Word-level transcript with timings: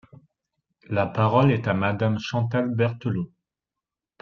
La 0.89 1.05
parole 1.05 1.51
est 1.51 1.67
à 1.67 1.75
Madame 1.75 2.17
Chantal 2.17 2.73
Berthelot. 2.73 3.29